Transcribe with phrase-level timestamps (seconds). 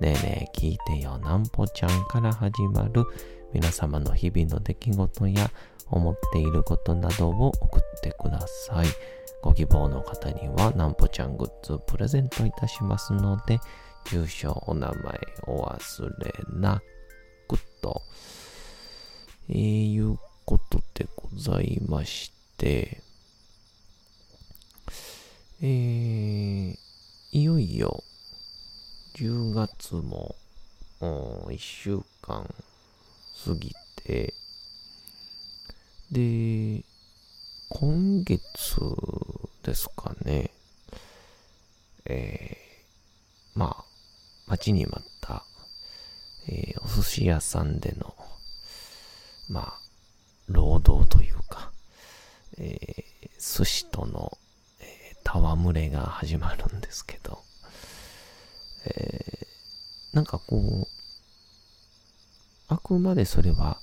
[0.00, 3.04] ねえねえ聞いてよなんぽちゃんから始まる
[3.52, 5.50] 皆様の日々の出来事や
[5.90, 8.86] 思っていることなどを送ってください。
[9.42, 13.60] ご希望の方にはなんぽちゃんグッズプレゼントいたしますので、
[14.06, 16.82] 住所、お名前お忘れな
[17.46, 18.02] くと、
[19.48, 23.00] えー、いうことでございまして、
[25.60, 26.76] えー、
[27.32, 28.02] いよいよ
[29.14, 30.34] 10月も
[31.00, 32.52] 1週間
[33.44, 34.34] 過ぎて、
[36.10, 36.84] で、
[37.68, 38.40] 今月
[39.62, 40.50] ですかね、
[42.06, 43.84] えー、まあ、
[44.48, 45.44] 待ちに待った、
[46.48, 48.14] えーお寿司屋さんでの、
[49.48, 49.80] まあ、
[50.48, 51.70] 労働というか、
[52.58, 53.04] えー
[53.38, 54.36] 寿司との、
[54.80, 57.44] え戯れが始まるんですけど、
[58.84, 59.44] えー
[60.14, 60.86] なんかこう、
[62.68, 63.80] あくまでそれは、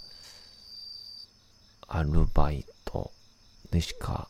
[1.90, 3.12] アルバイト
[3.70, 4.30] でしか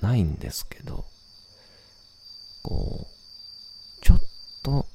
[0.00, 1.04] ないんですけど、
[2.64, 4.20] こう、ちょっ
[4.64, 4.86] と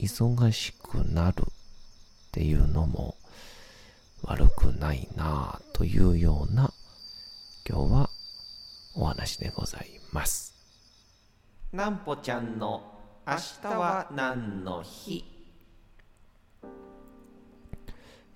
[0.00, 1.44] 忙しくなるっ
[2.32, 3.14] ていうのも
[4.22, 6.72] 悪くないなぁというような
[7.64, 8.10] 今日は
[8.96, 10.52] お話でございます。
[11.72, 12.95] なんぽちゃんの
[13.28, 15.24] 明日は何の日？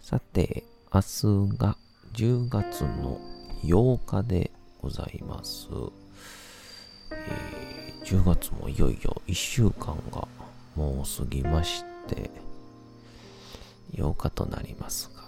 [0.01, 1.77] さて、明日が
[2.12, 3.21] 10月の
[3.62, 4.51] 8日で
[4.83, 5.69] ございます。
[7.12, 10.27] えー10月もいよいよ1週間が
[10.75, 12.28] もう過ぎまして、
[13.95, 15.22] 8日となりますが、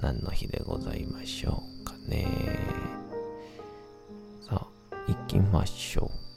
[0.00, 2.26] 何の日でございましょうかね。
[4.48, 6.27] さあ、行きましょう。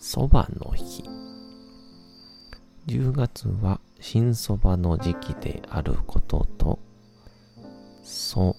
[0.00, 1.04] そばの日。
[2.86, 6.78] 10月は新そばの時期であることと、
[8.02, 8.56] そ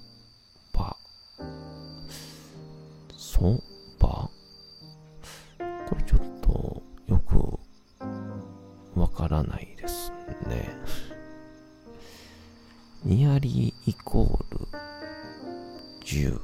[0.71, 0.95] ば、
[3.17, 3.59] そ
[3.99, 4.29] ば？
[5.89, 7.59] これちょっとよく
[8.97, 10.11] わからないです
[10.47, 10.69] ね。
[13.03, 14.67] ニアリイコール
[16.05, 16.39] 10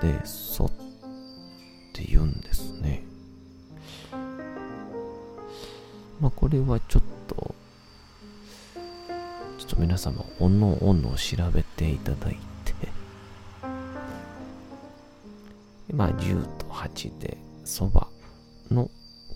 [0.00, 0.70] で、そっ
[1.92, 2.65] て言うんです
[6.46, 7.54] これはちょっと、
[9.58, 12.72] ちょっと皆様、おのおの調べていただいて、
[15.92, 18.06] まあ10と8で、そば
[18.70, 18.88] の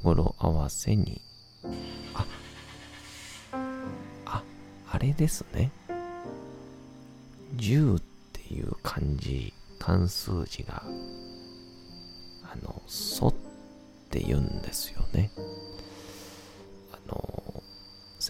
[0.04, 1.20] 語呂合わせに、
[2.14, 2.24] あ、
[4.24, 4.44] あ、
[4.92, 5.72] あれですね。
[7.56, 10.84] 10っていう漢字、漢数字が、
[12.44, 13.34] あの、そっ
[14.10, 15.32] て言うんですよね。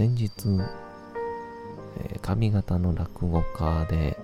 [0.01, 0.33] 先日、
[1.99, 4.19] えー上方の落語家で、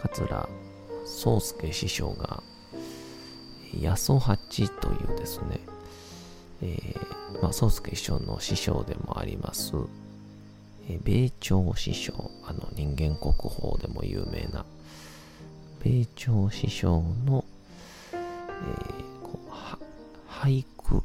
[0.00, 0.48] 桂
[1.04, 2.42] 宗介師匠が、
[3.78, 5.60] 八十八というですね、
[6.62, 9.74] えー、まあ、宗介師匠の師匠でもあります、
[10.88, 12.14] えー米朝師匠、
[12.46, 14.64] あの人間国宝でも有名な、
[15.84, 17.44] 米朝師匠の、
[18.14, 19.50] えーこう
[20.26, 21.02] 俳句、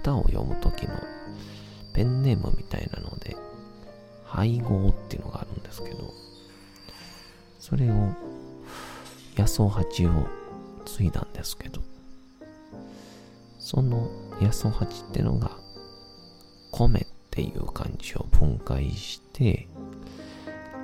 [0.00, 1.17] 歌を読む時の
[1.92, 3.36] ペンネームみたいなので、
[4.24, 6.12] 配合っていうのがあるんですけど、
[7.58, 8.14] それを、
[9.36, 10.26] 八十八を
[10.84, 11.80] 継いだんですけど、
[13.58, 15.56] その八十八ってのが、
[16.70, 19.68] 米っていう漢字を分解して、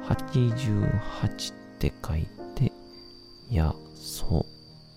[0.08, 2.72] 88って書いて、
[3.50, 4.24] 八十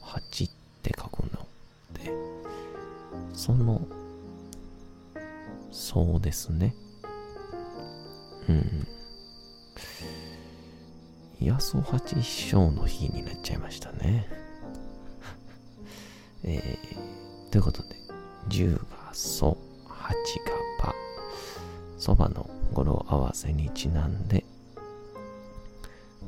[0.01, 0.50] 八っ
[0.81, 1.48] て書くの
[1.94, 2.12] で、
[3.33, 3.81] その
[5.77, 6.74] そうですね。
[8.50, 8.88] うん。
[11.39, 14.27] 安八師匠の日になっちゃいましたね。
[16.41, 17.95] えー、ということで、
[18.50, 20.15] 10がソ、8が
[20.79, 20.95] パ、
[22.00, 24.45] そばの語呂合わせにちなんで、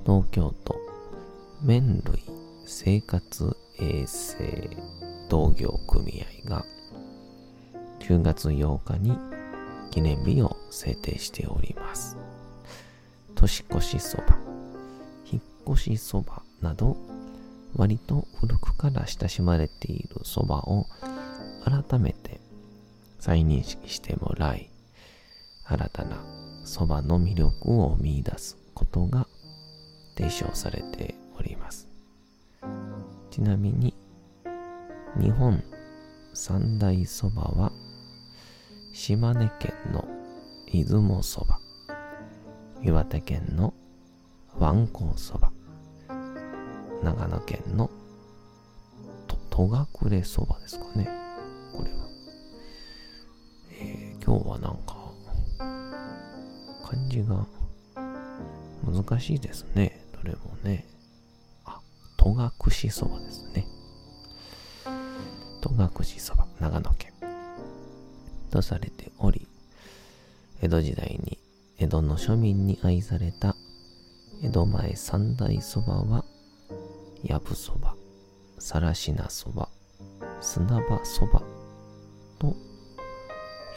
[0.05, 0.75] 東京都
[1.63, 2.23] 麺類
[2.67, 4.69] 生活衛生
[5.27, 6.65] 同業組合が
[7.99, 9.28] 10月8日に
[9.89, 12.17] 記念日を制定しております。
[13.35, 14.37] 年越しそば、
[15.31, 15.41] 引っ
[15.73, 16.97] 越しそばなど
[17.75, 20.87] 割と古くから親しまれているそばを
[21.63, 22.39] 改めて
[23.19, 24.69] 再認識してもらい
[25.65, 26.23] 新たな
[26.65, 29.27] そばの魅力を見出すことが
[30.17, 31.87] 提唱されております
[33.29, 33.93] ちなみに
[35.19, 35.63] 日本
[36.33, 37.71] 三大そばは
[39.01, 40.05] 島根県の
[40.67, 41.61] 出雲そば
[42.83, 43.73] 岩手県の
[44.59, 45.53] ワンコそば
[47.01, 47.89] 長野県の
[49.25, 51.07] と戸隠そばですかね。
[51.73, 52.09] これは。
[53.71, 54.97] えー、今日はなんか、
[56.83, 57.47] 漢字が
[58.85, 60.05] 難しいですね。
[60.11, 60.85] どれもね。
[61.63, 61.79] あ、
[62.17, 63.65] 戸隠そばですね。
[65.61, 67.08] 戸隠そば、長野県。
[68.49, 69.47] とされており、
[70.61, 71.37] 江戸時代に
[71.77, 73.55] 江戸の庶民に愛された
[74.43, 76.25] 江戸前三大そばは
[77.23, 77.95] やぶそば、
[78.57, 79.67] さらしなそば、
[80.41, 81.41] 砂場そば
[82.39, 82.55] と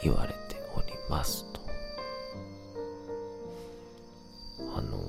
[0.03, 1.61] 言われておりますと。
[4.77, 5.01] あの、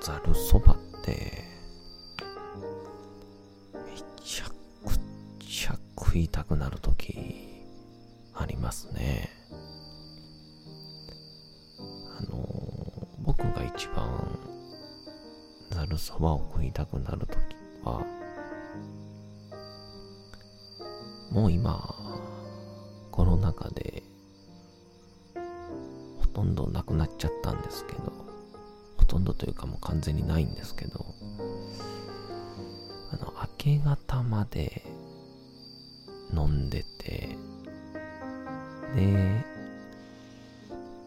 [0.00, 1.44] ざるそばって、
[3.74, 4.48] めちゃ
[4.84, 4.98] く
[5.38, 7.51] ちゃ食いたくなるとき
[8.42, 9.30] ありますね。
[12.18, 12.48] あの、
[13.20, 14.38] 僕が一番
[15.70, 18.04] ざるそばを食いたくなるときは、
[21.30, 21.94] もう今、
[23.10, 24.02] コロナ禍で、
[26.18, 28.12] ほとんどなくなっちゃったんですけど、
[28.98, 31.14] ほとんどというかもう完全にないんですけど、
[33.12, 34.82] あの、明け方まで
[36.34, 37.11] 飲んでて、
[38.94, 39.44] で、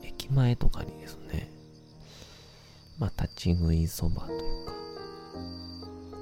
[0.04, 1.50] 駅前とかにですね、
[3.00, 4.74] まあ、立ち食いそばというか、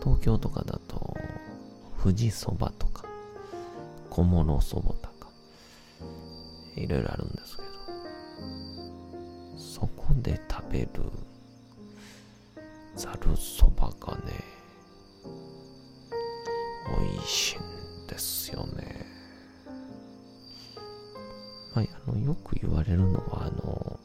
[0.01, 1.15] 東京とかだと、
[2.01, 3.05] 富士そばとか、
[4.09, 5.29] 小諸そばとか、
[6.75, 7.69] いろいろあるんですけど、
[9.57, 10.89] そこで食べる
[12.95, 14.42] ざるそばがね、
[22.43, 23.99] く言われるのは、あの、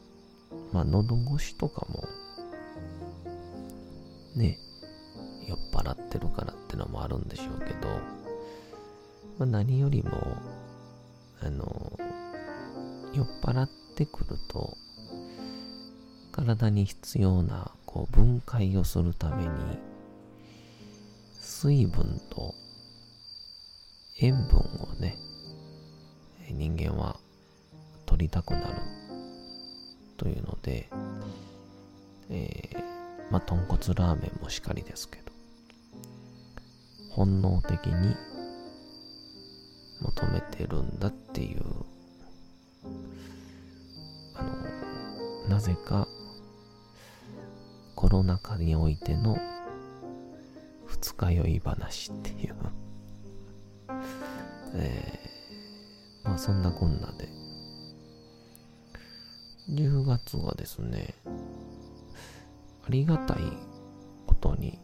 [0.71, 2.07] まあ、喉越しとかも
[4.35, 4.57] ね、
[5.47, 7.87] 酔っ払ってるからってのもあるんでしょうけど、
[9.37, 10.11] まあ、何よりも、
[11.41, 11.99] あの、
[13.13, 14.77] 酔っ払ってくると、
[16.31, 19.49] 体に必要なこう分解をするために、
[21.39, 22.53] 水分と
[24.21, 25.17] 塩分をね、
[26.51, 27.19] 人間は
[28.09, 28.65] 取りたくなる。
[30.17, 30.89] というので、
[32.31, 35.31] えーまあ、豚骨ラーメンもしかりですけど、
[37.11, 38.15] 本能的に
[40.01, 41.61] 求めてるんだっていう、
[44.33, 46.07] あの、なぜか
[47.93, 49.37] コロナ禍においての
[50.87, 52.55] 二日酔い話っていう。
[54.73, 57.38] えー、まあそんなこんなで、
[59.69, 63.37] 10月はですね、ありがたい
[64.25, 64.79] ことに、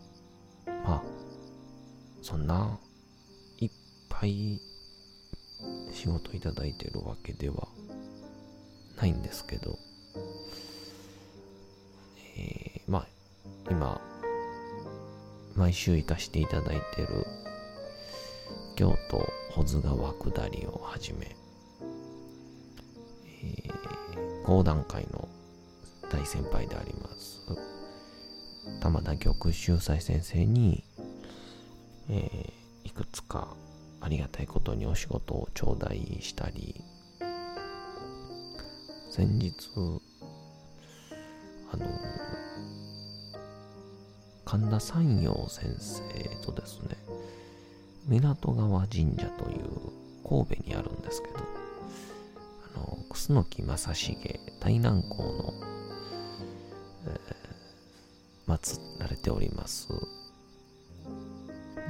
[0.65, 1.03] まあ、
[2.21, 2.77] そんな
[3.57, 3.71] いっ
[4.09, 4.61] ぱい
[5.91, 7.67] 仕事いただいてるわけでは
[8.97, 9.79] ないんですけど、
[12.37, 13.07] えー、まあ、
[13.71, 13.99] 今、
[15.55, 17.25] 毎週行かしていただいてる
[18.75, 21.35] 京都保津川下りをはじめ、
[24.45, 25.27] 講談会の
[26.11, 27.41] 大先輩であります。
[28.79, 30.83] 玉田玉秀斎先生に、
[32.09, 33.47] えー、いくつか
[34.01, 36.79] ありがたいことにお仕事を頂戴したり、
[39.09, 39.55] 先日、
[41.71, 41.87] あの、
[44.45, 46.01] 神田山陽先生
[46.45, 46.97] とですね、
[48.07, 49.63] 港川神社という
[50.27, 51.44] 神戸にあるんですけど、
[53.27, 55.53] 楠木正成大南校の、
[57.07, 59.87] えー、祀られております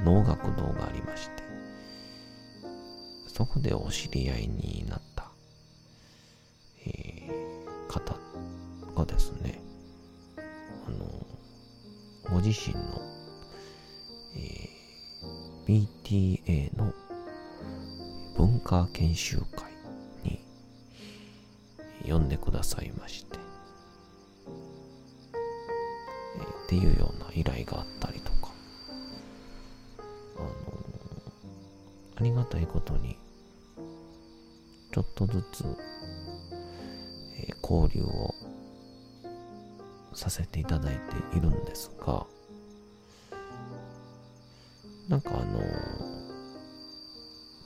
[0.02, 1.42] 能楽堂がありまして、
[3.28, 5.30] そこでお知り合いになった、
[6.86, 8.16] えー、方
[8.94, 9.60] がですね、
[10.86, 11.06] あの、
[12.30, 13.02] ご自身の、
[14.36, 15.86] えー、
[16.46, 16.94] BTA の
[18.38, 19.75] 文化研修会
[22.06, 23.38] 呼んでくださいまして、
[26.36, 28.52] えー、っていうような依頼があったりとか、
[30.38, 30.48] あの
[32.16, 33.18] ありがたいことに、
[34.92, 35.64] ちょっとずつ、
[37.38, 38.34] えー、交流を
[40.14, 40.96] させていただい
[41.30, 42.26] ているんですが、
[45.08, 45.60] なんかあの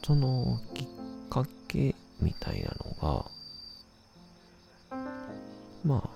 [0.02, 0.88] そのきっ
[1.28, 3.30] かけみたいなのが、
[5.84, 6.10] まあ、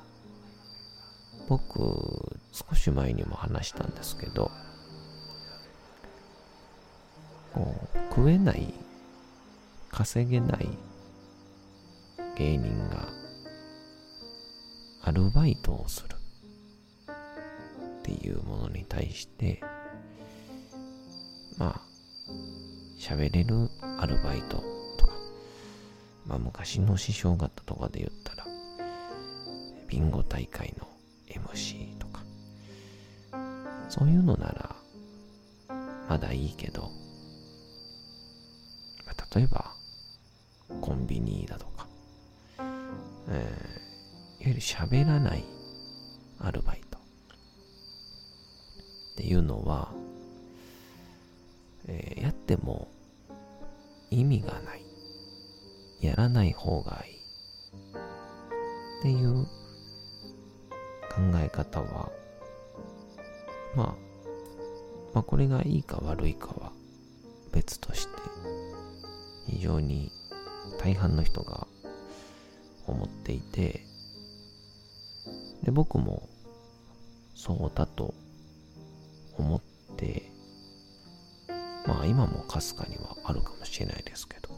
[1.48, 4.50] 僕、少し前にも話したんですけど、
[7.52, 8.74] こう食えない、
[9.90, 10.68] 稼げない
[12.36, 13.08] 芸人が
[15.02, 16.16] アルバイトをする
[18.00, 19.62] っていうものに対して、
[21.58, 21.80] まあ、
[22.98, 24.56] 喋れるアルバイト
[24.98, 25.12] とか、
[26.26, 28.23] まあ昔の師匠方とかで言ったら、
[29.94, 30.88] ビンゴ大会の
[31.28, 32.24] MC とか、
[33.88, 34.74] そういうのなら、
[36.08, 36.90] まだいいけど、
[39.06, 39.72] まあ、例えば、
[40.80, 41.86] コンビニだとか、
[42.58, 43.46] えー、いわ
[44.40, 45.44] ゆる喋らない
[46.40, 47.00] アルバイトっ
[49.16, 49.92] ていうのは、
[51.86, 52.88] えー、やっても
[54.10, 54.84] 意味がない。
[56.00, 57.14] やらない方がいい。
[58.98, 59.46] っていう
[61.14, 62.10] 考え方は、
[63.76, 63.86] まあ、
[65.14, 66.72] まあこれがいいか悪いかは
[67.52, 68.12] 別として、
[69.46, 70.10] 非常に
[70.78, 71.66] 大半の人が
[72.86, 73.84] 思っていて、
[75.62, 76.28] で、僕も
[77.34, 78.14] そうだと
[79.38, 79.60] 思っ
[79.96, 80.34] て
[81.86, 84.48] まあ今もかすかにはあるかもしれないですけど、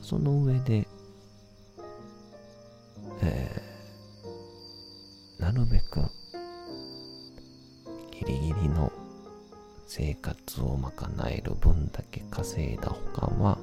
[0.00, 0.88] その上で、
[9.94, 13.58] 生活を賄える分だけ稼いだ他は、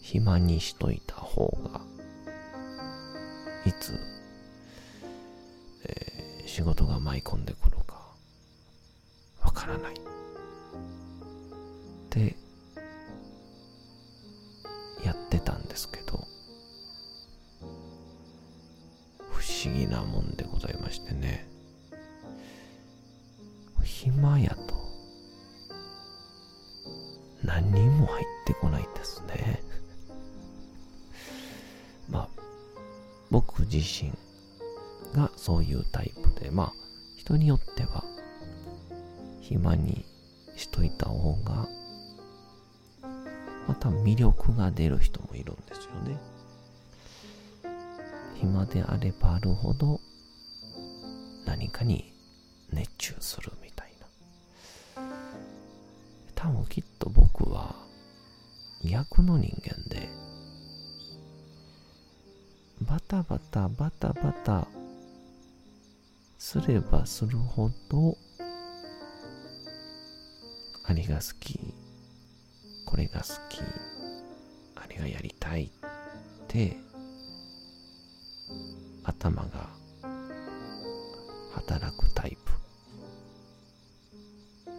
[0.00, 1.80] 暇にしといた方が、
[3.64, 3.98] いつ、
[5.88, 7.76] えー、仕事が舞い込んでくる
[9.56, 9.94] からない。
[12.10, 12.36] で、
[15.04, 16.28] やってたんですけど、
[19.32, 21.55] 不思議なもんでございましてね。
[23.86, 24.74] 暇やと、
[27.44, 29.62] 何人も入ってこないんですね。
[32.10, 32.28] まあ、
[33.30, 34.12] 僕自身
[35.14, 36.72] がそういうタイプで、まあ、
[37.16, 38.04] 人によっては、
[39.40, 40.04] 暇に
[40.56, 41.68] しといた方が、
[43.68, 46.18] また魅力が出る人もいるんですよね。
[48.34, 49.98] 暇であればあるほど
[51.46, 52.12] 何かに
[52.70, 53.65] 熱中するみたいな。
[56.46, 57.74] 多分きっと僕は
[58.84, 60.08] 逆の人間で、
[62.82, 64.68] バタバタバタバタ
[66.38, 68.16] すればするほど
[70.84, 71.58] あれが好き、
[72.84, 73.58] これが好き、
[74.76, 75.70] あれがやりたいっ
[76.46, 76.76] て、
[79.02, 79.68] 頭が
[81.56, 82.38] 働くタイ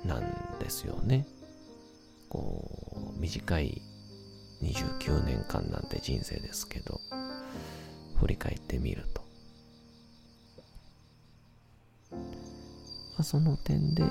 [0.01, 1.27] プなんですよね。
[2.29, 3.81] こう、短い
[4.61, 6.99] 29年間なんて人生ですけど、
[8.19, 9.21] 振り返ってみると。
[12.11, 12.17] ま
[13.19, 14.03] あ、その点で、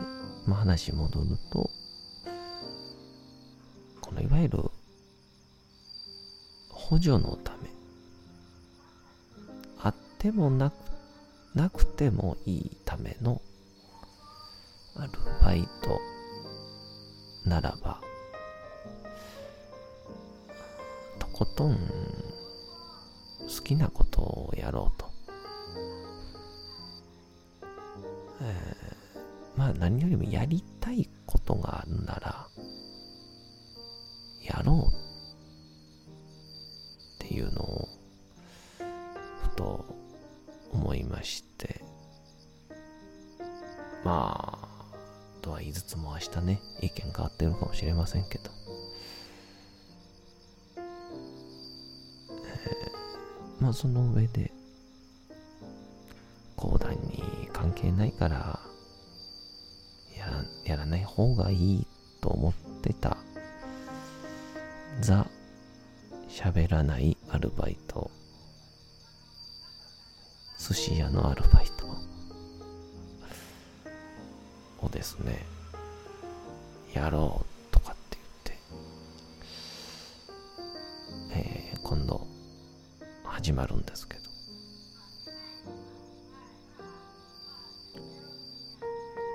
[0.47, 1.71] まあ、話戻ると
[4.01, 4.59] こ、のいわゆる
[6.69, 7.71] 補助のため
[9.81, 10.75] あってもなく
[11.57, 13.41] なくてもいいための
[14.95, 15.11] アル
[15.43, 15.99] バイト
[17.49, 17.99] ならば
[21.37, 25.11] ことん好きなことをやろうと、
[28.41, 32.49] えー、まあ何よりもやりたいことがあるなら
[34.43, 34.97] やろう
[37.23, 37.89] っていうのを、
[39.43, 39.85] ふと
[40.73, 41.83] 思いまして、
[44.05, 48.51] まあ、とは言いつつも明日ね、意見変わってるかもしれませんけど、
[53.61, 54.51] まあその上で、
[56.57, 57.23] 講談に
[57.53, 58.59] 関係ないから
[60.17, 61.87] ややらない方がいい
[62.21, 63.17] と思ってた
[65.01, 65.27] ザ
[66.29, 68.11] 喋らないアルバイト
[70.59, 71.87] 寿司屋のアルバイト
[74.85, 75.45] をですね
[76.95, 77.56] やろう
[83.47, 84.23] 始まるんですけど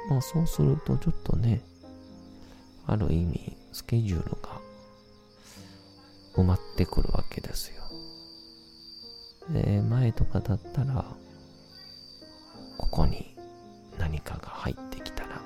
[0.09, 1.61] まあそうするとちょっとね、
[2.87, 4.59] ある意味スケジュールが
[6.35, 7.83] 埋まってくるわけですよ。
[9.53, 11.05] で、前とかだったら、
[12.77, 13.37] ここに
[13.97, 15.41] 何かが入ってきたら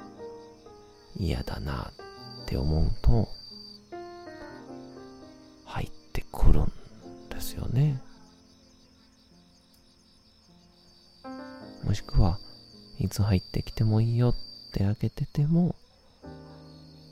[1.16, 1.92] 嫌だな
[2.44, 3.28] って思うと、
[5.66, 6.72] 入ってくるん
[7.30, 8.02] ですよね。
[11.96, 12.40] しくは、
[13.00, 14.36] いつ入ってきてもいいよっ
[14.72, 15.76] てあげてても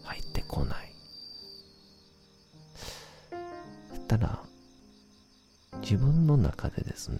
[0.03, 0.93] 入ってこない。
[3.89, 4.39] そしたら
[5.81, 7.17] 自分の中でですね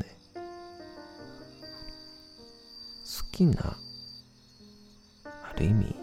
[3.03, 3.75] 好きな
[5.25, 5.95] ある意味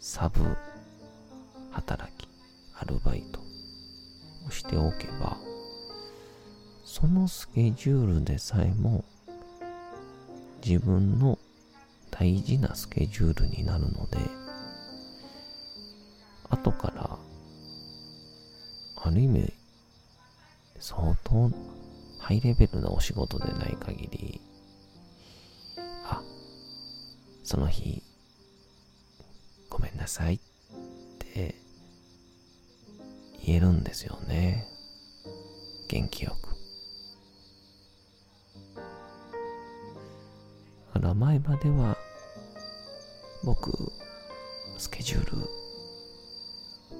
[0.00, 0.40] サブ
[1.72, 2.28] 働き
[2.80, 3.40] アルバイト
[4.46, 5.36] をしておけば
[6.84, 9.04] そのスケジュールでさえも
[10.64, 11.38] 自分の
[12.10, 14.18] 大事なスケジュールになるので、
[16.50, 17.18] 後から、
[18.96, 19.52] ある意味、
[20.78, 21.50] 相当
[22.18, 24.40] ハイレベルなお仕事でない限り、
[26.04, 26.22] あ、
[27.44, 28.02] その日、
[29.70, 30.38] ごめんなさいっ
[31.18, 31.54] て
[33.44, 34.66] 言えるんですよね。
[35.88, 36.37] 元気よく
[41.14, 41.14] く。
[41.14, 41.96] だから前までは
[43.44, 43.92] 僕、
[44.78, 45.48] スケジュール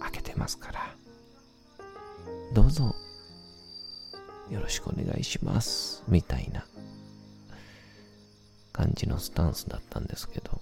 [0.01, 0.95] 開けてますから、
[2.55, 2.95] どうぞ
[4.51, 6.65] よろしくお願いします、みたいな
[8.73, 10.61] 感じのスタンスだったんですけど、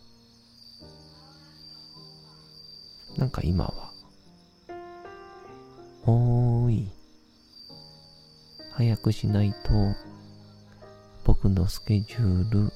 [3.16, 3.92] なんか今は、
[6.06, 6.92] おーい、
[8.72, 9.70] 早くしないと、
[11.24, 12.72] 僕のスケジュール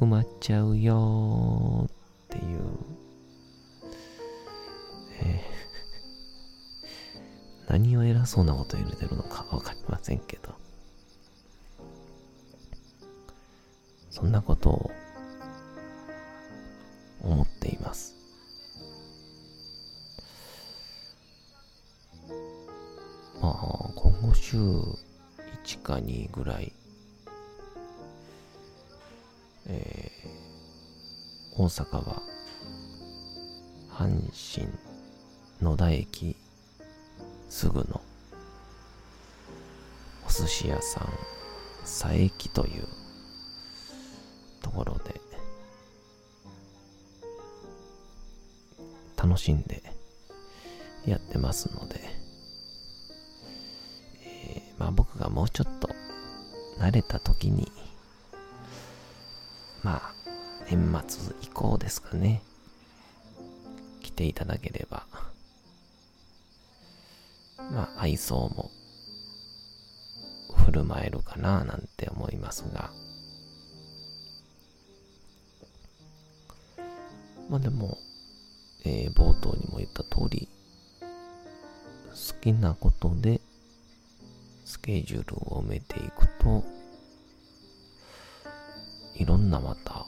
[0.00, 1.90] 埋まっちゃうよっ
[2.28, 2.60] ていう、
[5.20, 10.54] えー、 何を偉そうなこと言ってるのかわかりませんけど、
[14.10, 14.90] そんなことを
[17.22, 18.14] 思っています。
[23.42, 26.72] まあ、今後週1か2ぐらい
[31.60, 32.22] 大阪は
[33.90, 34.66] 阪神
[35.60, 36.34] 野田駅
[37.50, 38.00] すぐの
[40.26, 41.08] お寿司屋さん
[41.82, 42.88] 佐伯という
[44.62, 45.20] ところで
[49.18, 49.82] 楽しんで
[51.04, 52.00] やってますので、
[54.24, 55.90] えー、まあ僕がもうちょっと
[56.78, 57.70] 慣れた時に
[59.82, 60.14] まあ、
[60.70, 62.42] 年末以降ですかね。
[64.02, 65.04] 来ていただければ、
[67.58, 68.70] まあ、愛想も
[70.54, 72.90] 振る舞えるかななんて思いますが、
[77.48, 77.98] まあでも、
[78.84, 80.48] えー、冒頭にも言った通り、
[81.00, 83.40] 好きなことで
[84.64, 86.62] スケジュールを埋めていくと、
[89.16, 90.06] いろんなまた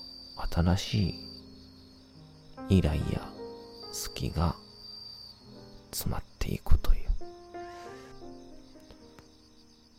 [0.52, 1.08] 新し
[2.68, 3.26] い依頼や
[3.90, 4.54] 好きが
[5.90, 7.08] 詰まっていくという、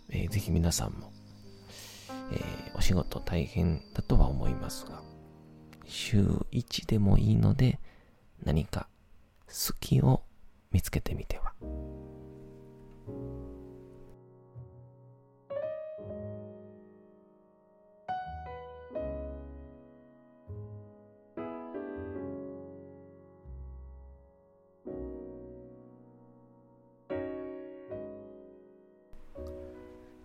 [0.10, 1.12] えー、ぜひ皆さんも、
[2.32, 5.02] えー、お仕事大変だとは思いますが
[5.88, 7.80] 週1でもいいので
[8.44, 8.88] 何か
[9.48, 10.22] 好きを
[10.72, 11.43] 見つけてみては。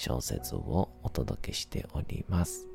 [0.00, 2.66] 小説をお届けしております。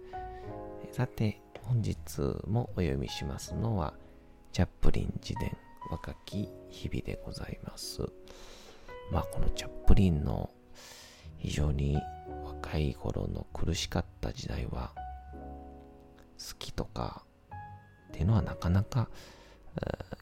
[0.92, 3.96] さて、本日もお読みしますのは、
[4.52, 5.58] チャップリン自伝
[5.90, 8.04] 若き日々でございます。
[9.12, 10.52] まあ、このチャップリンの
[11.40, 11.98] 非常に
[12.44, 14.94] 若い頃の苦しかった時代は、
[16.38, 17.24] 好きとか
[18.10, 19.10] っていうのはなかなか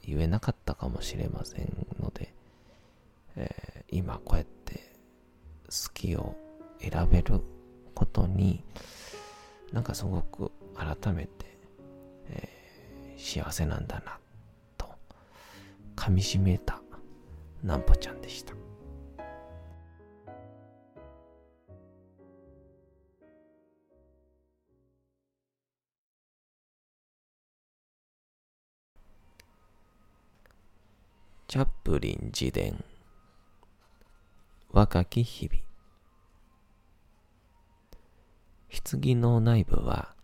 [0.06, 2.34] 言えなかったかもしれませんので、
[3.36, 4.96] えー、今こうやって
[5.66, 6.38] 好きを
[6.90, 7.40] 選べる
[7.96, 8.64] ことに
[9.72, 11.30] なんかすごく改めて、
[12.28, 14.20] えー、幸せなんだな
[14.78, 14.88] と
[15.96, 16.82] 噛みしめた
[17.64, 18.54] なんぽちゃんでした。
[31.48, 32.84] チャップリン自伝
[34.72, 35.73] 若き日々
[38.82, 40.16] 棺の内部は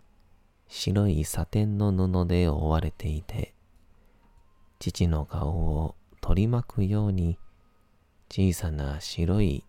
[0.67, 3.53] 白いサテンの布で覆われていて
[4.79, 7.37] 父の顔を取り巻くように
[8.29, 9.65] 小さな白い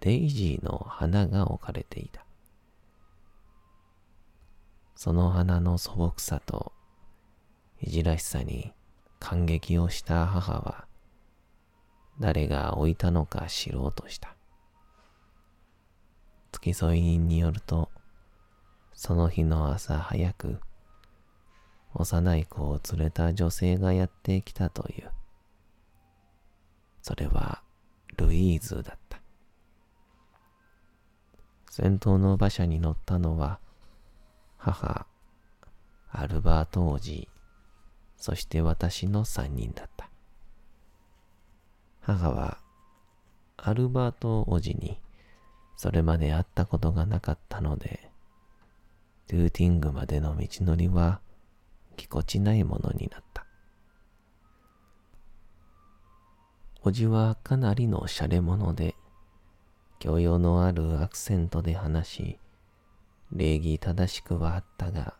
[0.00, 2.24] デイジーの花が置かれていた
[4.94, 6.72] その花の素朴さと
[7.82, 8.74] いじらしさに
[9.18, 10.86] 感激をした母は、
[12.18, 14.34] 誰が置いたのか知ろうとした。
[16.52, 17.90] 付き添い人によると、
[19.02, 20.60] その日の朝早く、
[21.94, 25.10] 幼い子を連れた女性がやってきたという。
[27.00, 27.62] それは、
[28.18, 29.22] ルイーズだった。
[31.70, 33.58] 先頭の馬車に乗ったのは、
[34.58, 35.06] 母、
[36.10, 37.26] アルバート王子、
[38.18, 40.10] そして私の三人だった。
[42.02, 42.58] 母は、
[43.56, 45.00] アルバート王子に、
[45.78, 48.09] それまで会ったことがなかったので、
[49.30, 51.20] トゥーティングまでの道のりは、
[51.96, 53.46] ぎこちないものになった。
[56.82, 58.96] おじはかなりの洒落者で、
[60.00, 62.38] 教養のあるアクセントで話し、
[63.30, 65.14] 礼儀正しくはあったが、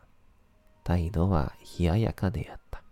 [0.82, 2.82] 態度は冷ややかであった。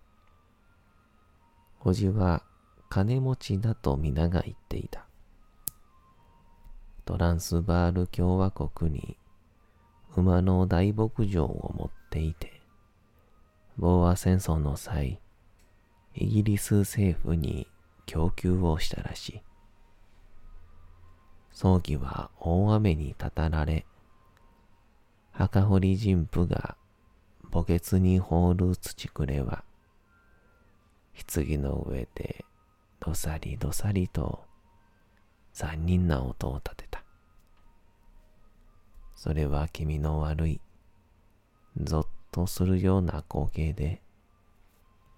[1.81, 2.45] おじは
[2.89, 5.05] 金持ちだと皆が言っていた。
[7.05, 9.19] トランスバール共和国に
[10.19, 12.61] 馬の大牧場を持っていて、
[13.77, 15.21] ボーア戦争の際、
[16.15, 17.69] イギリス政府に
[18.07, 19.43] 供給をしたらしい。
[21.53, 23.87] 葬儀は大雨にたたられ、
[25.33, 26.77] 墓掘り人夫が
[27.53, 29.65] 墓穴に放る土くれは、
[31.35, 32.45] 棺の上で
[33.01, 34.45] どさりどさりと
[35.53, 37.08] 残忍な音を立てた。
[39.19, 40.61] それは君の悪い、
[41.77, 44.01] ぞっとするような光景で、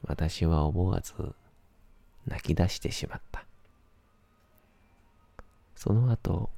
[0.05, 1.13] 私は思わず
[2.27, 3.45] 泣き出してしまった。
[5.75, 6.49] その後、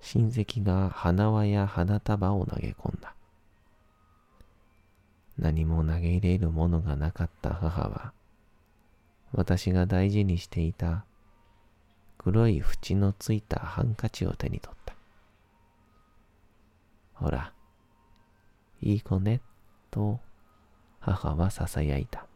[0.00, 3.14] 親戚が花輪や花束を投げ込んだ。
[5.36, 8.14] 何も投げ入れるものがなかった母は、
[9.32, 11.04] 私が大事にしていた
[12.16, 14.75] 黒い縁のついたハンカチを手に取った。
[17.16, 17.52] ほら、
[18.80, 19.40] いい子ね、
[19.90, 20.20] と
[21.00, 22.26] 母は囁いた。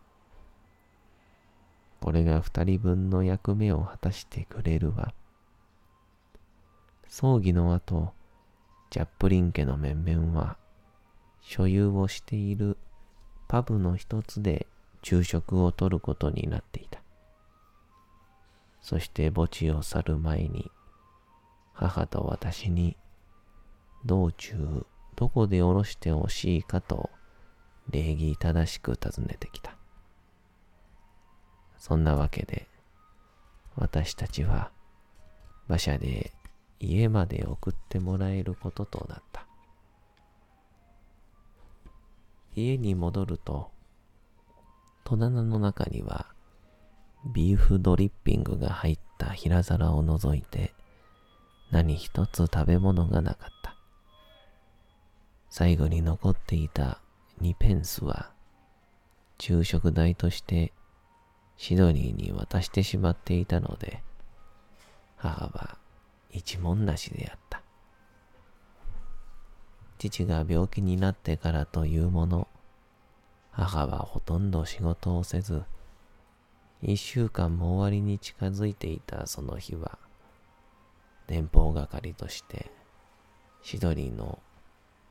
[2.00, 5.12] これが二人分の役目を果たしてくれるわ。
[7.08, 8.14] 葬儀の後、
[8.90, 10.56] ジャップリン家の面々は、
[11.42, 12.78] 所有をしている
[13.48, 14.66] パブの一つで
[15.02, 17.02] 昼食をとることになっていた。
[18.80, 20.70] そして墓地を去る前に、
[21.74, 22.96] 母と私に、
[24.04, 24.86] 道中
[25.16, 27.10] どこで降ろしてほしいかと
[27.90, 29.76] 礼儀正しく尋ねてきた。
[31.76, 32.68] そんなわけで、
[33.76, 34.70] 私たちは
[35.68, 36.32] 馬車で
[36.78, 39.46] 家まで送ってもらえることとなった。
[42.54, 43.70] 家に戻ると、
[45.04, 46.26] 戸棚の中には
[47.34, 50.72] ビーフドリッピングが入った平皿を除いて
[51.70, 53.79] 何一つ食べ物がなかった。
[55.50, 57.00] 最後に残っていた
[57.42, 58.30] 2ペンスは、
[59.36, 60.72] 昼食代として
[61.56, 64.00] シドニーに渡してしまっていたので、
[65.16, 65.76] 母は
[66.30, 67.62] 一文なしであった。
[69.98, 72.46] 父が病気になってからというもの、
[73.50, 75.64] 母はほとんど仕事をせず、
[76.80, 79.98] 一週間も終わりに近づいていたその日は、
[81.26, 82.70] 電報係として
[83.62, 84.38] シドニーの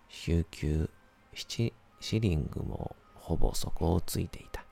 [0.10, 0.90] 週休
[1.34, 4.66] 7シリングもほぼ底をついていた。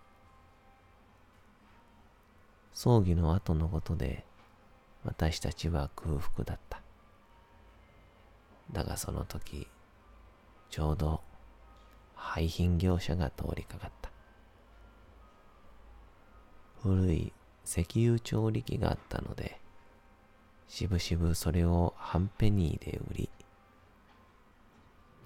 [2.73, 4.25] 葬儀の後のことで
[5.03, 6.81] 私たちは空腹だった。
[8.71, 9.67] だがその時、
[10.69, 11.21] ちょうど
[12.15, 14.11] 廃品業者が通りかかった。
[16.81, 19.59] 古い石油調理器があったので、
[20.67, 23.29] しぶしぶそれを半ペニーで売り、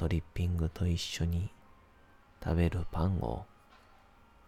[0.02, 1.52] ドリッピングと一緒に
[2.44, 3.46] 食べるパンを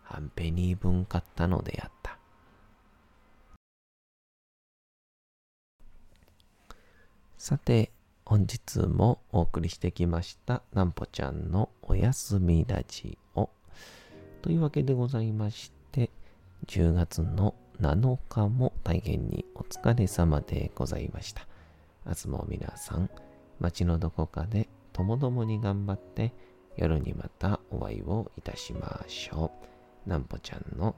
[0.01, 2.17] 半ペニー分買ったのであった。
[7.37, 7.91] さて、
[8.25, 13.47] 本日もお送りしてきましたなんぽちゃんのおやすみラジオ
[14.41, 16.09] というわけでございまして、
[16.65, 21.45] 10月の7日も大変にお疲れ様でございました。
[22.07, 23.07] 明日も皆さん、
[23.59, 26.33] 街のどこかでともどもに頑張って
[26.77, 29.51] 夜にまたお会いをいたしましょ
[30.05, 30.09] う。
[30.09, 30.95] なんぽちゃんの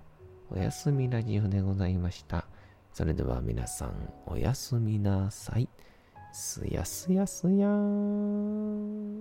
[0.52, 2.46] おやすみラジオでございました。
[2.94, 5.68] それでは皆さんおやすみなさい。
[6.32, 9.16] すやすやすやーん。